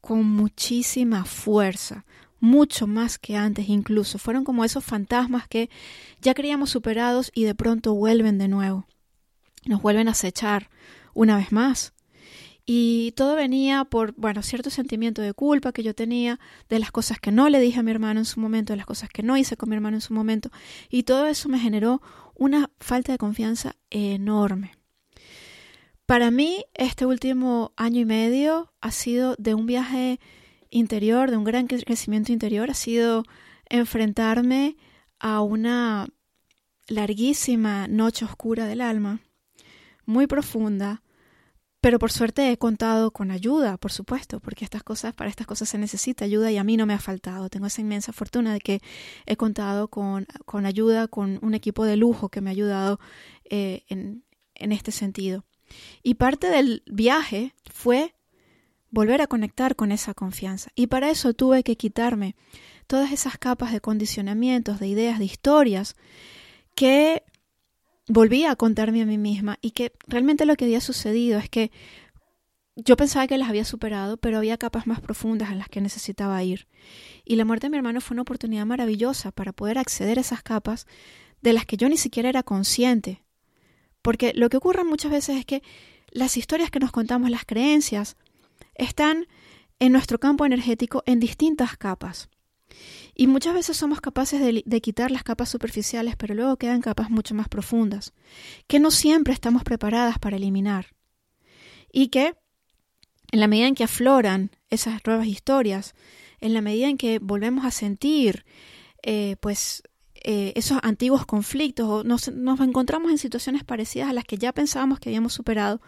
con 0.02 0.26
muchísima 0.26 1.24
fuerza, 1.26 2.06
mucho 2.44 2.88
más 2.88 3.18
que 3.18 3.38
antes 3.38 3.70
incluso. 3.70 4.18
Fueron 4.18 4.44
como 4.44 4.66
esos 4.66 4.84
fantasmas 4.84 5.48
que 5.48 5.70
ya 6.22 6.34
creíamos 6.34 6.72
superados 6.72 7.32
y 7.34 7.46
de 7.46 7.56
pronto 7.56 7.94
vuelven 7.96 8.38
de 8.38 8.50
nuevo. 8.50 8.86
Nos 9.66 9.82
vuelven 9.82 10.10
a 10.10 10.12
acechar 10.12 10.70
una 11.14 11.38
vez 11.38 11.54
más. 11.54 11.94
Y 12.66 13.14
todo 13.14 13.38
venía 13.38 13.86
por, 13.86 14.14
bueno, 14.18 14.44
cierto 14.44 14.70
sentimiento 14.70 15.22
de 15.22 15.34
culpa 15.34 15.72
que 15.72 15.84
yo 15.84 15.96
tenía 15.96 16.38
de 16.68 16.80
las 16.80 16.92
cosas 16.92 17.18
que 17.18 17.32
no 17.32 17.48
le 17.48 17.62
dije 17.62 17.80
a 17.80 17.84
mi 17.84 17.92
hermano 17.92 18.20
en 18.20 18.26
su 18.26 18.42
momento, 18.42 18.74
de 18.74 18.78
las 18.78 18.86
cosas 18.86 19.08
que 19.08 19.24
no 19.24 19.38
hice 19.38 19.56
con 19.56 19.70
mi 19.70 19.76
hermano 19.78 19.96
en 19.96 20.02
su 20.02 20.14
momento. 20.14 20.52
Y 20.90 21.04
todo 21.04 21.28
eso 21.28 21.48
me 21.48 21.60
generó 21.60 22.02
una 22.36 22.72
falta 22.82 23.14
de 23.14 23.18
confianza 23.18 23.78
enorme. 23.90 24.76
Para 26.06 26.30
mí, 26.30 26.66
este 26.74 27.06
último 27.06 27.72
año 27.78 28.02
y 28.02 28.06
medio 28.06 28.74
ha 28.82 28.92
sido 28.92 29.38
de 29.40 29.54
un 29.54 29.66
viaje 29.66 30.20
interior, 30.74 31.30
de 31.30 31.38
un 31.38 31.44
gran 31.44 31.68
crecimiento 31.68 32.32
interior, 32.32 32.70
ha 32.72 32.74
sido 32.74 33.24
enfrentarme 33.70 34.76
a 35.20 35.42
una 35.42 36.08
larguísima 36.88 37.88
noche 37.88 38.26
oscura 38.26 38.66
del 38.66 38.82
alma, 38.82 39.22
muy 40.06 40.28
profunda, 40.28 41.02
pero 41.80 42.00
por 42.00 42.12
suerte 42.12 42.50
he 42.52 42.58
contado 42.58 43.12
con 43.12 43.30
ayuda, 43.30 43.78
por 43.78 43.92
supuesto, 43.92 44.40
porque 44.40 44.64
estas 44.64 44.84
cosas, 44.84 45.14
para 45.14 45.30
estas 45.30 45.48
cosas 45.48 45.70
se 45.70 45.78
necesita 45.78 46.26
ayuda 46.26 46.52
y 46.52 46.58
a 46.58 46.64
mí 46.64 46.78
no 46.78 46.86
me 46.86 46.94
ha 46.94 47.00
faltado. 47.00 47.50
Tengo 47.50 47.68
esa 47.68 47.82
inmensa 47.82 48.14
fortuna 48.14 48.54
de 48.54 48.60
que 48.60 48.82
he 49.26 49.36
contado 49.36 49.90
con, 49.90 50.26
con 50.46 50.66
ayuda, 50.66 51.08
con 51.08 51.40
un 51.42 51.54
equipo 51.54 51.86
de 51.86 51.98
lujo 51.98 52.30
que 52.30 52.40
me 52.42 52.50
ha 52.50 52.52
ayudado 52.52 53.00
eh, 53.44 53.84
en, 53.90 54.24
en 54.56 54.72
este 54.72 54.92
sentido. 54.92 55.46
Y 56.04 56.16
parte 56.16 56.48
del 56.48 56.84
viaje 56.86 57.54
fue 57.70 58.16
volver 58.94 59.22
a 59.22 59.28
conectar 59.28 59.76
con 59.76 59.92
esa 59.92 60.14
confianza. 60.14 60.70
Y 60.76 60.86
para 60.86 61.10
eso 61.10 61.34
tuve 61.34 61.64
que 61.64 61.76
quitarme 61.76 62.36
todas 62.86 63.12
esas 63.12 63.40
capas 63.40 63.74
de 63.74 63.82
condicionamientos, 63.82 64.80
de 64.80 64.88
ideas, 64.88 65.18
de 65.18 65.26
historias 65.26 65.96
que 66.76 67.24
volví 68.08 68.46
a 68.46 68.56
contarme 68.56 69.02
a 69.02 69.08
mí 69.08 69.18
misma 69.18 69.58
y 69.62 69.72
que 69.72 69.94
realmente 70.06 70.46
lo 70.46 70.56
que 70.56 70.66
había 70.66 70.80
sucedido 70.80 71.40
es 71.40 71.50
que 71.50 71.72
yo 72.76 72.96
pensaba 72.96 73.26
que 73.26 73.38
las 73.40 73.50
había 73.50 73.66
superado, 73.66 74.18
pero 74.18 74.38
había 74.38 74.58
capas 74.58 74.86
más 74.86 75.02
profundas 75.02 75.50
a 75.50 75.56
las 75.56 75.70
que 75.70 75.82
necesitaba 75.82 76.44
ir. 76.44 76.68
Y 77.26 77.36
la 77.36 77.46
muerte 77.46 77.66
de 77.66 77.72
mi 77.72 77.78
hermano 77.78 78.00
fue 78.00 78.14
una 78.14 78.22
oportunidad 78.22 78.68
maravillosa 78.68 79.32
para 79.32 79.54
poder 79.54 79.80
acceder 79.80 80.20
a 80.20 80.22
esas 80.22 80.44
capas 80.44 80.86
de 81.42 81.54
las 81.54 81.66
que 81.66 81.78
yo 81.78 81.90
ni 81.90 81.98
siquiera 81.98 82.30
era 82.30 82.44
consciente. 82.44 83.24
Porque 84.04 84.34
lo 84.36 84.50
que 84.50 84.58
ocurre 84.58 84.84
muchas 84.84 85.12
veces 85.12 85.38
es 85.38 85.46
que 85.46 85.64
las 86.12 86.38
historias 86.38 86.70
que 86.70 86.80
nos 86.80 86.92
contamos, 86.92 87.32
las 87.32 87.46
creencias, 87.46 88.18
están 88.76 89.28
en 89.80 89.92
nuestro 89.92 90.20
campo 90.20 90.46
energético 90.46 91.04
en 91.06 91.20
distintas 91.20 91.78
capas. 91.78 92.30
Y 93.16 93.28
muchas 93.28 93.54
veces 93.54 93.78
somos 93.78 94.02
capaces 94.02 94.42
de, 94.42 94.82
quitar 94.82 95.12
las 95.12 95.24
capas 95.24 95.50
superficiales, 95.50 96.16
pero 96.16 96.34
luego 96.34 96.58
quedan 96.58 96.82
capas 96.82 97.12
mucho 97.12 97.36
más 97.36 97.48
profundas, 97.48 98.14
que 98.68 98.80
no 98.80 98.90
siempre 98.90 99.34
estamos 99.34 99.64
preparadas 99.64 100.18
para 100.18 100.38
eliminar. 100.38 100.96
Y 101.92 102.08
que, 102.08 102.34
en 103.32 103.40
la 103.40 103.48
medida 103.48 103.68
en 103.68 103.76
que 103.76 103.84
afloran 103.84 104.52
esas 104.70 105.06
nuevas 105.06 105.28
historias, 105.28 105.94
en 106.40 106.54
la 106.54 106.62
medida 106.62 106.88
en 106.88 106.98
que 106.98 107.20
volvemos 107.20 107.66
a 107.66 107.72
sentir, 107.72 108.46
eh, 109.04 109.36
pues, 109.42 109.84
eh, 110.24 110.54
esos 110.56 110.80
antiguos 110.84 111.26
conflictos 111.26 111.88
o 111.88 112.04
nos, 112.04 112.32
nos, 112.32 112.60
encontramos 112.62 113.12
en 113.12 113.18
situaciones 113.18 113.64
parecidas 113.64 114.10
a 114.10 114.14
las 114.14 114.24
que 114.24 114.38
ya 114.38 114.54
pensábamos 114.54 115.00
que 115.00 115.10
habíamos 115.10 115.34
superado, 115.34 115.82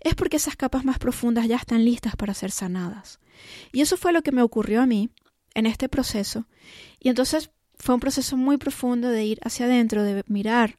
es 0.00 0.14
porque 0.14 0.36
esas 0.36 0.56
capas 0.56 0.84
más 0.84 0.98
profundas 0.98 1.48
ya 1.48 1.56
están 1.56 1.84
listas 1.84 2.14
para 2.14 2.34
ser 2.34 2.50
sanadas. 2.50 3.18
Y 3.72 3.80
eso 3.80 3.96
fue 3.96 4.12
lo 4.12 4.22
que 4.22 4.32
me 4.32 4.42
ocurrió 4.42 4.82
a 4.82 4.86
mí 4.86 5.10
en 5.54 5.66
este 5.66 5.88
proceso. 5.88 6.46
Y 7.00 7.08
entonces 7.08 7.50
fue 7.78 7.94
un 7.94 8.00
proceso 8.00 8.36
muy 8.36 8.58
profundo 8.58 9.08
de 9.08 9.24
ir 9.24 9.40
hacia 9.42 9.66
adentro, 9.66 10.02
de 10.02 10.22
mirar, 10.26 10.78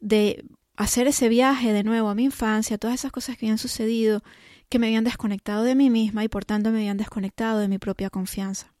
de 0.00 0.44
hacer 0.76 1.06
ese 1.06 1.28
viaje 1.28 1.72
de 1.72 1.84
nuevo 1.84 2.08
a 2.08 2.14
mi 2.14 2.24
infancia, 2.24 2.78
todas 2.78 2.94
esas 2.94 3.12
cosas 3.12 3.36
que 3.36 3.46
habían 3.46 3.58
sucedido, 3.58 4.22
que 4.68 4.78
me 4.78 4.86
habían 4.86 5.04
desconectado 5.04 5.62
de 5.62 5.74
mí 5.74 5.90
misma 5.90 6.24
y 6.24 6.28
por 6.28 6.44
tanto 6.44 6.70
me 6.70 6.78
habían 6.78 6.96
desconectado 6.96 7.60
de 7.60 7.68
mi 7.68 7.78
propia 7.78 8.10
confianza. 8.10 8.72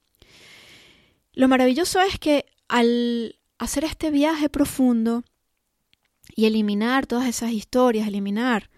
Lo 1.34 1.48
maravilloso 1.48 2.00
es 2.00 2.18
que 2.18 2.46
al 2.72 3.38
hacer 3.58 3.84
este 3.84 4.10
viaje 4.10 4.48
profundo 4.48 5.24
y 6.34 6.46
eliminar 6.46 7.06
todas 7.06 7.28
esas 7.28 7.52
historias, 7.52 8.08
eliminar 8.08 8.70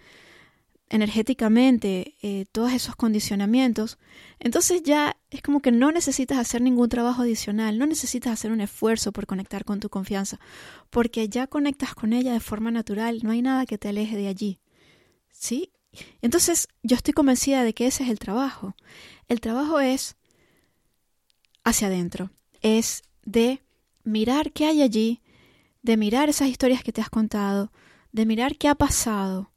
energéticamente 0.89 2.17
eh, 2.21 2.45
todos 2.51 2.73
esos 2.73 2.97
condicionamientos, 2.97 3.99
entonces 4.41 4.83
ya 4.83 5.17
es 5.31 5.43
como 5.43 5.61
que 5.61 5.71
no 5.71 5.93
necesitas 5.93 6.39
hacer 6.39 6.61
ningún 6.61 6.89
trabajo 6.89 7.23
adicional, 7.23 7.79
no 7.79 7.87
necesitas 7.87 8.33
hacer 8.33 8.51
un 8.51 8.61
esfuerzo 8.61 9.13
por 9.13 9.27
conectar 9.27 9.65
con 9.65 9.79
tu 9.79 9.89
confianza, 9.89 10.41
porque 10.91 11.29
ya 11.29 11.47
conectas 11.47 11.95
con 11.95 12.13
ella 12.13 12.33
de 12.33 12.41
forma 12.41 12.73
natural, 12.73 13.21
no 13.23 13.31
hay 13.31 13.43
nada 13.43 13.65
que 13.65 13.79
te 13.79 13.91
aleje 13.91 14.17
de 14.17 14.27
allí. 14.27 14.59
¿Sí? 15.31 15.73
Entonces 16.21 16.67
yo 16.83 16.97
estoy 16.97 17.15
convencida 17.15 17.63
de 17.63 17.75
que 17.75 17.87
ese 17.87 18.03
es 18.03 18.11
el 18.11 18.19
trabajo. 18.19 18.75
El 19.29 19.41
trabajo 19.41 19.79
es 19.79 20.17
hacia 21.63 21.87
adentro, 21.87 22.33
es 22.61 23.05
de 23.25 23.61
mirar 24.05 24.53
qué 24.53 24.67
hay 24.67 24.83
allí, 24.83 25.23
de 25.83 25.97
mirar 25.97 26.29
esas 26.29 26.49
historias 26.49 26.83
que 26.83 26.93
te 26.93 27.01
has 27.01 27.11
contado, 27.11 27.73
de 28.13 28.27
mirar 28.27 28.57
qué 28.57 28.69
ha 28.69 28.75
pasado 28.75 29.53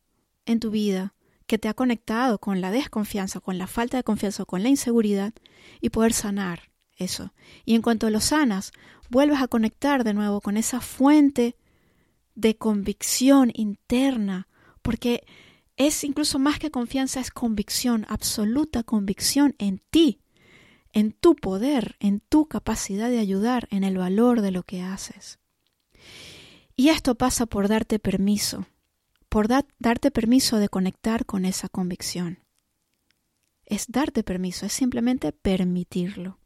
en 0.45 0.59
tu 0.59 0.71
vida, 0.71 1.13
que 1.45 1.57
te 1.57 1.67
ha 1.67 1.73
conectado 1.73 2.39
con 2.39 2.59
la 2.59 2.71
desconfianza, 2.71 3.39
con 3.39 3.57
la 3.57 3.67
falta 3.67 3.97
de 3.97 4.03
confianza, 4.03 4.45
con 4.45 4.63
la 4.63 4.69
inseguridad 4.69 5.33
y 5.79 5.89
poder 5.89 6.13
sanar 6.13 6.71
eso. 6.95 7.33
Y 7.65 7.75
en 7.75 7.81
cuanto 7.81 8.09
lo 8.09 8.19
sanas, 8.19 8.71
vuelves 9.09 9.41
a 9.41 9.47
conectar 9.47 10.03
de 10.03 10.13
nuevo 10.13 10.41
con 10.41 10.57
esa 10.57 10.81
fuente 10.81 11.55
de 12.35 12.57
convicción 12.57 13.51
interna, 13.53 14.47
porque 14.81 15.25
es 15.77 16.03
incluso 16.03 16.39
más 16.39 16.59
que 16.59 16.71
confianza, 16.71 17.19
es 17.19 17.31
convicción, 17.31 18.05
absoluta 18.09 18.83
convicción 18.83 19.55
en 19.59 19.81
ti, 19.89 20.19
en 20.93 21.11
tu 21.11 21.35
poder, 21.35 21.95
en 21.99 22.19
tu 22.19 22.47
capacidad 22.47 23.09
de 23.09 23.19
ayudar, 23.19 23.67
en 23.71 23.83
el 23.83 23.97
valor 23.97 24.41
de 24.41 24.51
lo 24.51 24.63
que 24.63 24.81
haces. 24.81 25.39
Y 26.75 26.89
esto 26.89 27.15
pasa 27.15 27.45
por 27.45 27.67
darte 27.67 27.99
permiso 27.99 28.65
por 29.29 29.47
darte 29.47 30.11
permiso 30.11 30.57
de 30.57 30.69
conectar 30.69 31.25
con 31.25 31.45
esa 31.45 31.69
convicción. 31.69 32.39
Es 33.65 33.85
darte 33.87 34.23
permiso, 34.23 34.65
es 34.65 34.73
simplemente 34.73 35.31
permitirlo. 35.31 36.39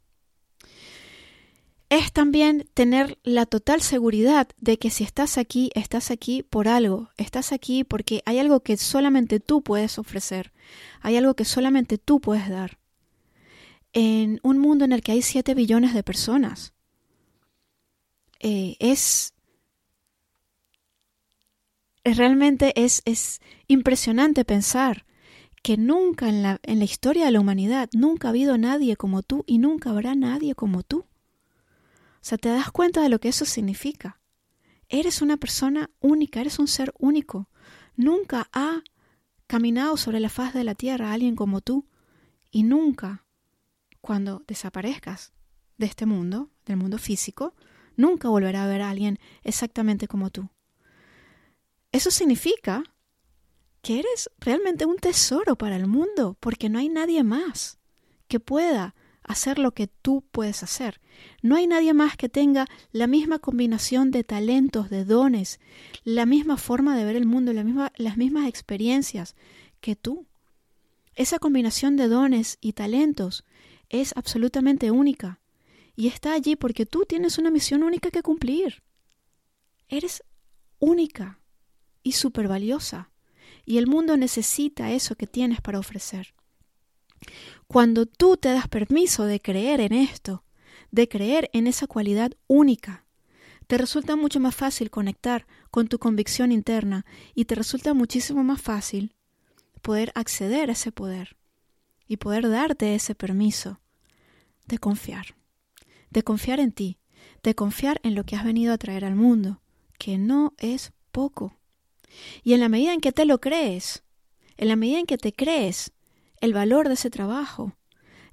Es 1.89 2.12
también 2.13 2.67
tener 2.74 3.19
la 3.24 3.45
total 3.45 3.81
seguridad 3.81 4.48
de 4.57 4.79
que 4.79 4.89
si 4.89 5.03
estás 5.03 5.38
aquí, 5.38 5.71
estás 5.75 6.10
aquí 6.10 6.41
por 6.41 6.67
algo, 6.67 7.10
estás 7.17 7.51
aquí 7.51 7.83
porque 7.83 8.24
hay 8.25 8.39
algo 8.39 8.62
que 8.62 8.77
solamente 8.77 9.39
tú 9.39 9.62
puedes 9.62 10.00
ofrecer, 10.00 10.53
hay 11.01 11.17
algo 11.17 11.36
que 11.36 11.45
solamente 11.45 11.98
tú 11.98 12.21
puedes 12.21 12.50
dar. 12.50 12.80
En 13.93 14.39
un 14.43 14.57
mundo 14.57 14.86
en 14.86 14.93
el 14.93 15.01
que 15.01 15.12
hay 15.12 15.21
7 15.21 15.53
billones 15.53 15.93
de 15.93 16.03
personas, 16.03 16.74
eh, 18.39 18.75
es 18.79 19.33
realmente 22.03 22.74
es, 22.75 23.01
es 23.05 23.41
impresionante 23.67 24.45
pensar 24.45 25.05
que 25.62 25.77
nunca 25.77 26.27
en 26.27 26.41
la, 26.41 26.60
en 26.63 26.79
la 26.79 26.86
historia 26.86 27.25
de 27.25 27.31
la 27.31 27.39
humanidad, 27.39 27.89
nunca 27.93 28.27
ha 28.27 28.31
habido 28.31 28.57
nadie 28.57 28.95
como 28.95 29.21
tú 29.21 29.43
y 29.45 29.60
nunca 29.60 29.91
habrá 29.91 30.15
nadie 30.15 30.55
como 30.55 30.81
tú. 30.81 31.00
O 31.01 32.24
sea, 32.24 32.38
te 32.38 32.50
das 32.50 32.71
cuenta 32.71 33.01
de 33.01 33.10
lo 33.10 33.19
que 33.19 33.29
eso 33.29 33.45
significa. 33.45 34.19
Eres 34.89 35.21
una 35.21 35.38
persona 35.38 35.89
única, 36.00 36.41
eres 36.41 36.60
un 36.60 36.67
ser 36.67 36.93
único. 36.98 37.50
Nunca 37.95 38.50
ha 38.53 38.81
caminado 39.48 39.98
sobre 39.98 40.19
la 40.19 40.29
faz 40.29 40.53
de 40.53 40.63
la 40.63 40.75
tierra 40.75 41.13
alguien 41.13 41.36
como 41.36 41.62
tú 41.62 41.86
y 42.50 42.63
nunca, 42.63 43.25
cuando 44.01 44.43
desaparezcas 44.48 45.34
de 45.77 45.86
este 45.86 46.05
mundo, 46.05 46.50
del 46.65 46.77
mundo 46.77 46.98
físico, 46.98 47.53
nunca 47.96 48.29
volverá 48.29 48.63
a 48.63 48.67
ver 48.67 48.81
a 48.81 48.89
alguien 48.89 49.20
exactamente 49.43 50.08
como 50.08 50.29
tú. 50.29 50.50
Eso 51.91 52.12
significa 52.12 52.84
que 53.81 54.00
eres 54.00 54.29
realmente 54.39 54.86
un 54.86 54.98
tesoro 54.98 55.55
para 55.58 55.75
el 55.75 55.88
mundo, 55.88 56.38
porque 56.39 56.70
no 56.70 56.79
hay 56.79 56.89
nadie 56.89 57.24
más 57.24 57.79
que 58.27 58.39
pueda 58.39 58.96
hacer 59.24 59.60
lo 59.60 59.72
que 59.72 59.88
tú 59.88 60.24
puedes 60.31 60.63
hacer. 60.63 61.01
No 61.41 61.55
hay 61.55 61.67
nadie 61.67 61.93
más 61.93 62.17
que 62.17 62.29
tenga 62.29 62.67
la 62.91 63.08
misma 63.08 63.39
combinación 63.39 64.12
de 64.12 64.24
talentos, 64.24 64.89
de 64.89 65.05
dones, 65.05 65.60
la 66.03 66.25
misma 66.25 66.58
forma 66.58 66.96
de 66.98 67.05
ver 67.05 67.15
el 67.15 67.25
mundo, 67.25 67.53
las 67.53 68.17
mismas 68.17 68.48
experiencias 68.48 69.36
que 69.79 69.96
tú. 69.96 70.25
Esa 71.15 71.39
combinación 71.39 71.98
de 71.98 72.08
dones 72.08 72.58
y 72.62 72.74
talentos 72.74 73.43
es 73.91 74.13
absolutamente 74.15 74.89
única 74.89 75.41
y 75.95 76.07
está 76.07 76.33
allí 76.33 76.55
porque 76.55 76.86
tú 76.86 77.05
tienes 77.05 77.38
una 77.38 77.51
misión 77.51 77.83
única 77.83 78.10
que 78.10 78.24
cumplir. 78.24 78.81
Eres 79.89 80.24
única 80.79 81.39
y 82.01 82.13
súper 82.13 82.48
valiosa 82.48 83.12
y 83.65 83.77
el 83.77 83.88
mundo 83.88 84.17
necesita 84.17 84.91
eso 84.91 85.15
que 85.15 85.27
tienes 85.27 85.62
para 85.62 85.79
ofrecer. 85.79 86.33
Cuando 87.67 88.05
tú 88.05 88.38
te 88.38 88.50
das 88.50 88.67
permiso 88.67 89.25
de 89.25 89.41
creer 89.41 89.81
en 89.81 89.93
esto, 89.93 90.43
de 90.89 91.07
creer 91.07 91.50
en 91.53 91.67
esa 91.67 91.86
cualidad 91.86 92.31
única, 92.48 93.05
te 93.67 93.77
resulta 93.77 94.15
mucho 94.15 94.39
más 94.39 94.55
fácil 94.55 94.89
conectar 94.89 95.45
con 95.69 95.88
tu 95.88 96.00
convicción 96.00 96.51
interna 96.51 97.05
y 97.36 97.45
te 97.45 97.55
resulta 97.55 97.93
muchísimo 97.93 98.43
más 98.43 98.62
fácil 98.62 99.13
poder 99.81 100.12
acceder 100.15 100.69
a 100.69 100.74
ese 100.74 100.91
poder 100.91 101.38
y 102.11 102.17
poder 102.17 102.49
darte 102.49 102.93
ese 102.93 103.15
permiso 103.15 103.79
de 104.65 104.79
confiar, 104.79 105.37
de 106.09 106.23
confiar 106.23 106.59
en 106.59 106.73
ti, 106.73 106.97
de 107.41 107.55
confiar 107.55 108.01
en 108.03 108.15
lo 108.15 108.25
que 108.25 108.35
has 108.35 108.43
venido 108.43 108.73
a 108.73 108.77
traer 108.77 109.05
al 109.05 109.15
mundo, 109.15 109.61
que 109.97 110.17
no 110.17 110.53
es 110.57 110.91
poco. 111.13 111.57
Y 112.43 112.51
en 112.51 112.59
la 112.59 112.67
medida 112.67 112.91
en 112.91 112.99
que 112.99 113.13
te 113.13 113.23
lo 113.23 113.39
crees, 113.39 114.03
en 114.57 114.67
la 114.67 114.75
medida 114.75 114.99
en 114.99 115.05
que 115.05 115.17
te 115.17 115.31
crees 115.31 115.93
el 116.41 116.53
valor 116.53 116.89
de 116.89 116.95
ese 116.95 117.09
trabajo, 117.09 117.77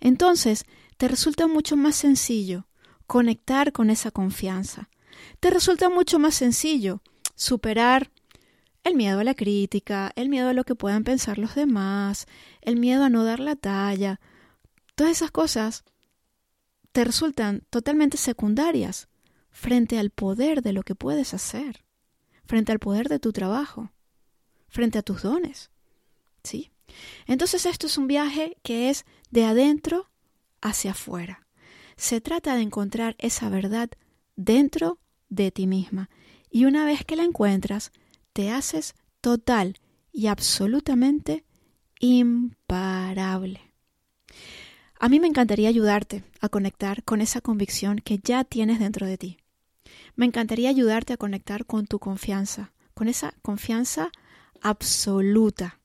entonces 0.01 0.65
te 0.97 1.07
resulta 1.07 1.47
mucho 1.47 1.77
más 1.77 1.95
sencillo 1.95 2.67
conectar 3.07 3.71
con 3.71 3.91
esa 3.91 4.11
confianza. 4.11 4.91
Te 5.39 5.51
resulta 5.51 5.89
mucho 5.89 6.19
más 6.19 6.35
sencillo 6.35 7.01
superar 7.37 8.11
el 8.89 8.97
miedo 8.97 9.21
a 9.21 9.25
la 9.25 9.35
crítica, 9.35 10.13
el 10.17 10.29
miedo 10.29 10.49
a 10.49 10.53
lo 10.53 10.65
que 10.65 10.75
puedan 10.75 11.05
pensar 11.05 11.39
los 11.39 11.55
demás, 11.55 12.27
el 12.61 12.77
miedo 12.77 13.05
a 13.05 13.09
no 13.09 13.25
dar 13.25 13.41
la 13.41 13.57
talla. 13.57 14.21
Todas 14.95 15.13
esas 15.13 15.31
cosas 15.31 15.85
te 16.93 17.05
resultan 17.05 17.65
totalmente 17.71 18.17
secundarias 18.17 19.09
frente 19.51 19.99
al 19.99 20.11
poder 20.11 20.63
de 20.63 20.73
lo 20.73 20.83
que 20.83 20.95
puedes 20.95 21.35
hacer, 21.35 21.85
frente 22.45 22.73
al 22.73 22.79
poder 22.79 23.09
de 23.09 23.19
tu 23.19 23.33
trabajo, 23.33 23.93
frente 24.69 24.99
a 24.99 25.03
tus 25.03 25.23
dones. 25.23 25.71
¿Sí? 26.43 26.71
Entonces 27.27 27.67
esto 27.67 27.87
es 27.87 27.99
un 27.99 28.07
viaje 28.07 28.57
que 28.63 28.91
es 28.91 29.05
de 29.31 29.45
adentro 29.45 30.11
hacia 30.61 30.93
afuera. 30.93 31.47
Se 31.97 32.21
trata 32.21 32.55
de 32.55 32.63
encontrar 32.63 33.17
esa 33.19 33.49
verdad 33.49 33.91
dentro 34.37 34.99
de 35.29 35.51
ti 35.51 35.67
misma. 35.67 36.09
Y 36.51 36.65
una 36.65 36.85
vez 36.85 37.05
que 37.05 37.17
la 37.17 37.25
encuentras, 37.25 37.93
te 38.39 38.53
haces 38.53 38.95
total 39.21 39.81
y 40.13 40.29
absolutamente 40.29 41.43
imparable. 41.99 43.73
A 45.01 45.09
mí 45.09 45.19
me 45.19 45.27
encantaría 45.27 45.69
ayudarte 45.69 46.23
a 46.41 46.49
conectar 46.49 47.03
con 47.03 47.21
esa 47.21 47.41
convicción 47.41 47.99
que 47.99 48.21
ya 48.23 48.45
tienes 48.45 48.79
dentro 48.79 49.09
de 49.09 49.19
ti. 49.19 49.39
Me 50.15 50.25
encantaría 50.25 50.69
ayudarte 50.69 51.13
a 51.13 51.17
conectar 51.17 51.67
con 51.67 51.89
tu 51.89 51.99
confianza, 51.99 52.73
con 52.95 53.09
esa 53.09 53.35
confianza 53.43 54.13
absoluta 54.63 55.81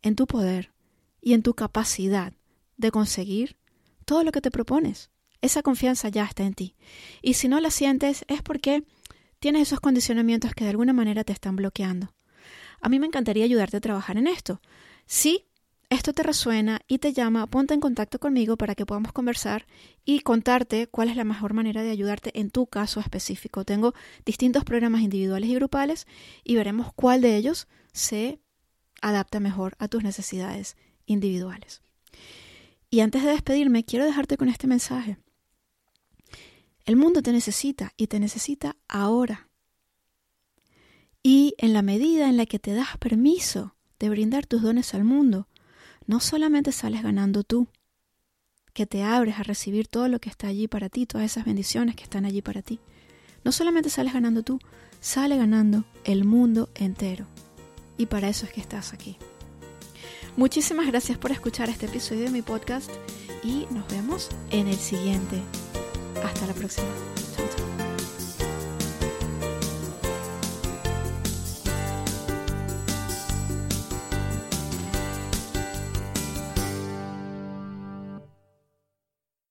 en 0.00 0.16
tu 0.16 0.26
poder 0.26 0.72
y 1.20 1.34
en 1.34 1.42
tu 1.42 1.52
capacidad 1.52 2.32
de 2.78 2.90
conseguir 2.90 3.58
todo 4.06 4.24
lo 4.24 4.32
que 4.32 4.40
te 4.40 4.50
propones. 4.50 5.10
Esa 5.42 5.60
confianza 5.62 6.08
ya 6.08 6.24
está 6.24 6.44
en 6.44 6.54
ti. 6.54 6.74
Y 7.20 7.34
si 7.34 7.48
no 7.48 7.60
la 7.60 7.70
sientes 7.70 8.24
es 8.28 8.40
porque 8.40 8.82
tienes 9.38 9.62
esos 9.62 9.80
condicionamientos 9.80 10.54
que 10.54 10.64
de 10.64 10.70
alguna 10.70 10.92
manera 10.92 11.24
te 11.24 11.32
están 11.32 11.56
bloqueando. 11.56 12.14
A 12.80 12.88
mí 12.88 12.98
me 12.98 13.06
encantaría 13.06 13.44
ayudarte 13.44 13.78
a 13.78 13.80
trabajar 13.80 14.16
en 14.16 14.26
esto. 14.26 14.60
Si 15.06 15.46
esto 15.88 16.12
te 16.12 16.24
resuena 16.24 16.80
y 16.88 16.98
te 16.98 17.12
llama, 17.12 17.46
ponte 17.46 17.72
en 17.72 17.80
contacto 17.80 18.18
conmigo 18.18 18.56
para 18.56 18.74
que 18.74 18.84
podamos 18.84 19.12
conversar 19.12 19.66
y 20.04 20.20
contarte 20.20 20.88
cuál 20.88 21.08
es 21.08 21.16
la 21.16 21.24
mejor 21.24 21.54
manera 21.54 21.82
de 21.82 21.90
ayudarte 21.90 22.38
en 22.38 22.50
tu 22.50 22.66
caso 22.66 22.98
específico. 22.98 23.64
Tengo 23.64 23.94
distintos 24.24 24.64
programas 24.64 25.02
individuales 25.02 25.48
y 25.48 25.54
grupales 25.54 26.06
y 26.42 26.56
veremos 26.56 26.92
cuál 26.94 27.20
de 27.20 27.36
ellos 27.36 27.68
se 27.92 28.40
adapta 29.00 29.38
mejor 29.38 29.76
a 29.78 29.86
tus 29.86 30.02
necesidades 30.02 30.76
individuales. 31.06 31.82
Y 32.90 33.00
antes 33.00 33.22
de 33.22 33.30
despedirme, 33.30 33.84
quiero 33.84 34.04
dejarte 34.04 34.36
con 34.36 34.48
este 34.48 34.66
mensaje. 34.66 35.18
El 36.86 36.94
mundo 36.94 37.20
te 37.20 37.32
necesita 37.32 37.92
y 37.96 38.06
te 38.06 38.20
necesita 38.20 38.76
ahora. 38.88 39.48
Y 41.22 41.54
en 41.58 41.72
la 41.72 41.82
medida 41.82 42.28
en 42.28 42.36
la 42.36 42.46
que 42.46 42.60
te 42.60 42.74
das 42.74 42.96
permiso 42.98 43.74
de 43.98 44.08
brindar 44.08 44.46
tus 44.46 44.62
dones 44.62 44.94
al 44.94 45.02
mundo, 45.02 45.48
no 46.06 46.20
solamente 46.20 46.70
sales 46.70 47.02
ganando 47.02 47.42
tú, 47.42 47.66
que 48.72 48.86
te 48.86 49.02
abres 49.02 49.40
a 49.40 49.42
recibir 49.42 49.88
todo 49.88 50.06
lo 50.06 50.20
que 50.20 50.28
está 50.28 50.46
allí 50.46 50.68
para 50.68 50.88
ti, 50.88 51.06
todas 51.06 51.24
esas 51.24 51.44
bendiciones 51.44 51.96
que 51.96 52.04
están 52.04 52.24
allí 52.24 52.40
para 52.40 52.62
ti. 52.62 52.78
No 53.42 53.50
solamente 53.50 53.90
sales 53.90 54.12
ganando 54.12 54.44
tú, 54.44 54.60
sale 55.00 55.36
ganando 55.36 55.84
el 56.04 56.24
mundo 56.24 56.70
entero 56.76 57.26
y 57.98 58.06
para 58.06 58.28
eso 58.28 58.46
es 58.46 58.52
que 58.52 58.60
estás 58.60 58.92
aquí. 58.92 59.16
Muchísimas 60.36 60.86
gracias 60.86 61.18
por 61.18 61.32
escuchar 61.32 61.68
este 61.68 61.86
episodio 61.86 62.24
de 62.24 62.30
mi 62.30 62.42
podcast 62.42 62.90
y 63.42 63.66
nos 63.72 63.88
vemos 63.88 64.28
en 64.50 64.68
el 64.68 64.76
siguiente. 64.76 65.42
Hasta 66.22 66.46
la 66.46 66.54
próxima. 66.54 67.15